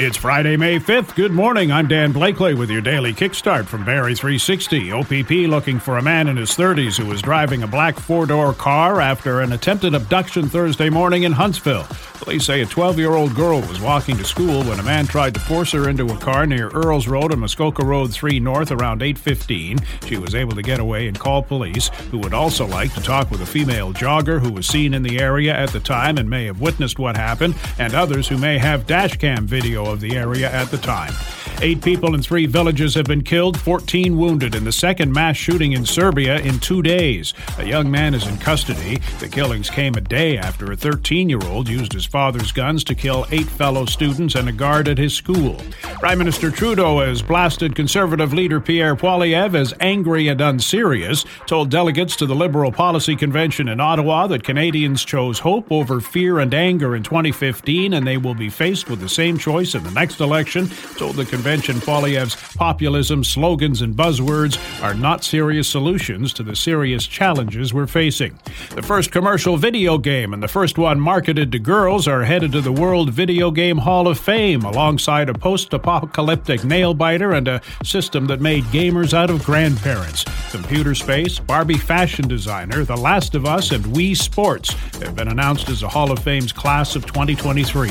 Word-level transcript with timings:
It's 0.00 0.16
Friday, 0.16 0.56
May 0.56 0.78
5th. 0.78 1.16
Good 1.16 1.32
morning. 1.32 1.72
I'm 1.72 1.88
Dan 1.88 2.12
Blakely 2.12 2.54
with 2.54 2.70
your 2.70 2.80
daily 2.80 3.12
kickstart 3.12 3.66
from 3.66 3.84
Barrie 3.84 4.14
360. 4.14 4.92
OPP 4.92 5.50
looking 5.50 5.80
for 5.80 5.98
a 5.98 6.02
man 6.02 6.28
in 6.28 6.36
his 6.36 6.52
30s 6.52 6.96
who 6.96 7.04
was 7.04 7.20
driving 7.20 7.64
a 7.64 7.66
black 7.66 7.98
four 7.98 8.24
door 8.24 8.52
car 8.52 9.00
after 9.00 9.40
an 9.40 9.50
attempted 9.50 9.94
abduction 9.94 10.48
Thursday 10.48 10.88
morning 10.88 11.24
in 11.24 11.32
Huntsville. 11.32 11.84
Police 12.14 12.44
say 12.44 12.60
a 12.60 12.66
12 12.66 12.98
year 12.98 13.14
old 13.14 13.34
girl 13.34 13.60
was 13.60 13.80
walking 13.80 14.16
to 14.18 14.24
school 14.24 14.62
when 14.64 14.78
a 14.78 14.82
man 14.84 15.06
tried 15.06 15.34
to 15.34 15.40
force 15.40 15.72
her 15.72 15.88
into 15.88 16.06
a 16.06 16.16
car 16.18 16.46
near 16.46 16.68
Earls 16.68 17.08
Road 17.08 17.32
and 17.32 17.40
Muskoka 17.40 17.84
Road 17.84 18.12
3 18.12 18.38
North 18.38 18.70
around 18.70 19.02
8:15. 19.02 19.78
She 20.06 20.18
was 20.18 20.34
able 20.34 20.52
to 20.52 20.62
get 20.62 20.78
away 20.78 21.08
and 21.08 21.18
call 21.18 21.42
police, 21.42 21.88
who 22.10 22.18
would 22.18 22.34
also 22.34 22.66
like 22.66 22.92
to 22.94 23.00
talk 23.00 23.30
with 23.30 23.40
a 23.40 23.46
female 23.46 23.92
jogger 23.92 24.40
who 24.40 24.52
was 24.52 24.66
seen 24.66 24.94
in 24.94 25.02
the 25.02 25.18
area 25.18 25.54
at 25.54 25.70
the 25.70 25.80
time 25.80 26.18
and 26.18 26.28
may 26.28 26.44
have 26.44 26.60
witnessed 26.60 26.98
what 26.98 27.16
happened, 27.16 27.54
and 27.78 27.94
others 27.94 28.28
who 28.28 28.36
may 28.36 28.58
have 28.58 28.86
dashcam 28.86 29.44
video 29.44 29.87
of 29.90 30.00
the 30.00 30.16
area 30.16 30.50
at 30.50 30.70
the 30.70 30.78
time. 30.78 31.12
Eight 31.60 31.82
people 31.82 32.14
in 32.14 32.22
three 32.22 32.46
villages 32.46 32.94
have 32.94 33.06
been 33.06 33.24
killed, 33.24 33.58
14 33.58 34.16
wounded 34.16 34.54
in 34.54 34.62
the 34.62 34.70
second 34.70 35.12
mass 35.12 35.36
shooting 35.36 35.72
in 35.72 35.84
Serbia 35.84 36.38
in 36.38 36.60
two 36.60 36.82
days. 36.82 37.34
A 37.58 37.64
young 37.64 37.90
man 37.90 38.14
is 38.14 38.28
in 38.28 38.38
custody. 38.38 38.98
The 39.18 39.28
killings 39.28 39.68
came 39.68 39.96
a 39.96 40.00
day 40.00 40.38
after 40.38 40.70
a 40.70 40.76
13 40.76 41.28
year 41.28 41.42
old 41.46 41.68
used 41.68 41.92
his 41.92 42.06
father's 42.06 42.52
guns 42.52 42.84
to 42.84 42.94
kill 42.94 43.26
eight 43.32 43.48
fellow 43.48 43.86
students 43.86 44.36
and 44.36 44.48
a 44.48 44.52
guard 44.52 44.86
at 44.86 44.98
his 44.98 45.14
school. 45.14 45.60
Prime 45.98 46.18
Minister 46.18 46.52
Trudeau 46.52 47.00
has 47.00 47.22
blasted 47.22 47.74
Conservative 47.74 48.32
leader 48.32 48.60
Pierre 48.60 48.94
Poilievre 48.94 49.56
as 49.56 49.74
angry 49.80 50.28
and 50.28 50.40
unserious, 50.40 51.24
told 51.48 51.70
delegates 51.70 52.14
to 52.16 52.26
the 52.26 52.36
Liberal 52.36 52.70
Policy 52.70 53.16
Convention 53.16 53.66
in 53.66 53.80
Ottawa 53.80 54.28
that 54.28 54.44
Canadians 54.44 55.04
chose 55.04 55.40
hope 55.40 55.72
over 55.72 55.98
fear 56.00 56.38
and 56.38 56.54
anger 56.54 56.94
in 56.94 57.02
2015 57.02 57.94
and 57.94 58.06
they 58.06 58.16
will 58.16 58.34
be 58.34 58.48
faced 58.48 58.88
with 58.88 59.00
the 59.00 59.08
same 59.08 59.36
choice 59.36 59.74
in 59.74 59.82
the 59.82 59.90
next 59.90 60.20
election, 60.20 60.68
told 60.96 61.16
the 61.16 61.24
convention 61.24 61.47
convention, 61.48 61.76
Poilievre's 61.76 62.36
populism, 62.56 63.24
slogans, 63.24 63.80
and 63.80 63.96
buzzwords 63.96 64.58
are 64.82 64.92
not 64.92 65.24
serious 65.24 65.66
solutions 65.66 66.34
to 66.34 66.42
the 66.42 66.54
serious 66.54 67.06
challenges 67.06 67.72
we're 67.72 67.86
facing. 67.86 68.38
The 68.74 68.82
first 68.82 69.10
commercial 69.10 69.56
video 69.56 69.96
game 69.96 70.34
and 70.34 70.42
the 70.42 70.48
first 70.48 70.76
one 70.76 71.00
marketed 71.00 71.50
to 71.52 71.58
girls 71.58 72.06
are 72.06 72.24
headed 72.24 72.52
to 72.52 72.60
the 72.60 72.70
World 72.70 73.14
Video 73.14 73.50
Game 73.50 73.78
Hall 73.78 74.08
of 74.08 74.18
Fame 74.18 74.62
alongside 74.62 75.30
a 75.30 75.32
post 75.32 75.72
apocalyptic 75.72 76.64
nail 76.64 76.92
biter 76.92 77.32
and 77.32 77.48
a 77.48 77.62
system 77.82 78.26
that 78.26 78.42
made 78.42 78.64
gamers 78.64 79.14
out 79.14 79.30
of 79.30 79.42
grandparents. 79.42 80.26
Computer 80.50 80.94
Space, 80.94 81.38
Barbie 81.38 81.78
Fashion 81.78 82.28
Designer, 82.28 82.84
The 82.84 82.96
Last 82.96 83.34
of 83.34 83.46
Us, 83.46 83.70
and 83.70 83.86
Wii 83.86 84.14
Sports 84.14 84.74
have 85.00 85.16
been 85.16 85.28
announced 85.28 85.70
as 85.70 85.80
the 85.80 85.88
Hall 85.88 86.12
of 86.12 86.18
Fame's 86.18 86.52
class 86.52 86.94
of 86.94 87.06
2023. 87.06 87.88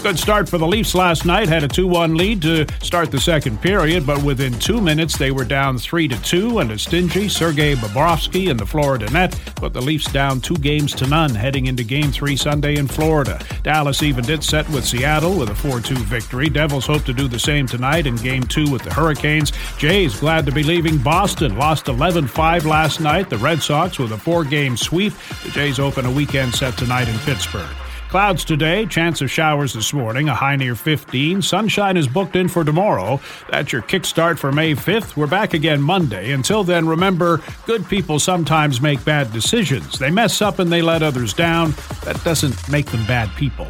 Good 0.00 0.16
start 0.16 0.48
for 0.48 0.58
the 0.58 0.66
Leafs 0.66 0.94
last 0.94 1.26
night. 1.26 1.48
Had 1.48 1.64
a 1.64 1.68
2 1.68 1.88
1 1.88 2.14
lead 2.14 2.40
to 2.42 2.66
start 2.80 3.10
the 3.10 3.20
second 3.20 3.60
period, 3.60 4.06
but 4.06 4.22
within 4.22 4.56
two 4.60 4.80
minutes 4.80 5.18
they 5.18 5.32
were 5.32 5.44
down 5.44 5.76
3 5.76 6.06
to 6.06 6.22
2, 6.22 6.60
and 6.60 6.70
a 6.70 6.78
stingy 6.78 7.28
Sergei 7.28 7.74
Bobrovsky 7.74 8.48
in 8.48 8.56
the 8.56 8.64
Florida 8.64 9.10
net 9.10 9.38
put 9.56 9.72
the 9.72 9.82
Leafs 9.82 10.10
down 10.12 10.40
two 10.40 10.54
games 10.54 10.94
to 10.94 11.06
none 11.08 11.34
heading 11.34 11.66
into 11.66 11.82
Game 11.82 12.12
3 12.12 12.36
Sunday 12.36 12.76
in 12.76 12.86
Florida. 12.86 13.44
Dallas 13.64 14.02
evened 14.04 14.30
its 14.30 14.46
set 14.46 14.68
with 14.70 14.86
Seattle 14.86 15.36
with 15.36 15.50
a 15.50 15.54
4 15.54 15.80
2 15.80 15.96
victory. 15.96 16.48
Devils 16.48 16.86
hope 16.86 17.04
to 17.04 17.12
do 17.12 17.26
the 17.26 17.38
same 17.38 17.66
tonight 17.66 18.06
in 18.06 18.14
Game 18.16 18.44
2 18.44 18.70
with 18.70 18.84
the 18.84 18.94
Hurricanes. 18.94 19.52
Jays 19.78 20.20
glad 20.20 20.46
to 20.46 20.52
be 20.52 20.62
leaving 20.62 20.98
Boston. 20.98 21.58
Lost 21.58 21.88
11 21.88 22.28
5 22.28 22.66
last 22.66 23.00
night. 23.00 23.28
The 23.28 23.38
Red 23.38 23.60
Sox 23.60 23.98
with 23.98 24.12
a 24.12 24.18
four 24.18 24.44
game 24.44 24.76
sweep. 24.76 25.12
The 25.42 25.50
Jays 25.50 25.80
open 25.80 26.06
a 26.06 26.10
weekend 26.10 26.54
set 26.54 26.78
tonight 26.78 27.08
in 27.08 27.18
Pittsburgh. 27.18 27.76
Clouds 28.08 28.42
today, 28.42 28.86
chance 28.86 29.20
of 29.20 29.30
showers 29.30 29.74
this 29.74 29.92
morning, 29.92 30.30
a 30.30 30.34
high 30.34 30.56
near 30.56 30.74
15. 30.74 31.42
Sunshine 31.42 31.98
is 31.98 32.08
booked 32.08 32.36
in 32.36 32.48
for 32.48 32.64
tomorrow. 32.64 33.20
That's 33.50 33.70
your 33.70 33.82
kickstart 33.82 34.38
for 34.38 34.50
May 34.50 34.74
5th. 34.74 35.14
We're 35.14 35.26
back 35.26 35.52
again 35.52 35.82
Monday. 35.82 36.32
Until 36.32 36.64
then, 36.64 36.88
remember, 36.88 37.42
good 37.66 37.86
people 37.86 38.18
sometimes 38.18 38.80
make 38.80 39.04
bad 39.04 39.30
decisions. 39.30 39.98
They 39.98 40.10
mess 40.10 40.40
up 40.40 40.58
and 40.58 40.72
they 40.72 40.80
let 40.80 41.02
others 41.02 41.34
down. 41.34 41.74
That 42.04 42.18
doesn't 42.24 42.70
make 42.70 42.86
them 42.86 43.04
bad 43.04 43.28
people. 43.36 43.68